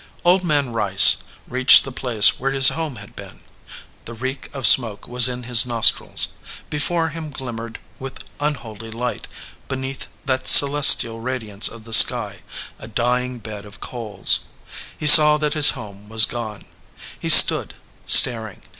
[0.25, 1.17] Old Man Rice
[1.47, 3.41] reached the place where his home had been.
[4.05, 6.29] The reek of smoke was in his nostrils.
[6.71, 9.27] Before him glimmered with unholy light,
[9.67, 12.39] beneath that celestial radiance of the sky,
[12.79, 14.45] a dying bed of coals.
[14.97, 16.65] He saw that his home was gone.
[17.19, 17.75] He stood
[18.07, 18.63] staring.